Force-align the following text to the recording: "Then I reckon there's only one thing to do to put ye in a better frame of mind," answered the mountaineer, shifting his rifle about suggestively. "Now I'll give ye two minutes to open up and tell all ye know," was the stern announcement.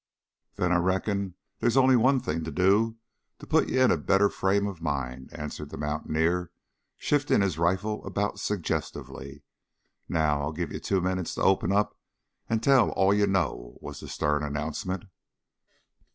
"Then 0.55 0.71
I 0.71 0.77
reckon 0.77 1.35
there's 1.59 1.77
only 1.77 1.95
one 1.95 2.19
thing 2.19 2.43
to 2.45 2.51
do 2.51 2.97
to 3.37 3.45
put 3.45 3.69
ye 3.69 3.77
in 3.77 3.91
a 3.91 3.97
better 3.97 4.29
frame 4.29 4.65
of 4.65 4.81
mind," 4.81 5.29
answered 5.31 5.69
the 5.69 5.77
mountaineer, 5.77 6.49
shifting 6.97 7.41
his 7.41 7.59
rifle 7.59 8.03
about 8.03 8.39
suggestively. 8.39 9.43
"Now 10.09 10.41
I'll 10.41 10.53
give 10.53 10.71
ye 10.71 10.79
two 10.79 11.01
minutes 11.01 11.35
to 11.35 11.43
open 11.43 11.71
up 11.71 11.99
and 12.49 12.63
tell 12.63 12.89
all 12.93 13.13
ye 13.13 13.27
know," 13.27 13.77
was 13.79 13.99
the 13.99 14.07
stern 14.07 14.41
announcement. 14.41 15.05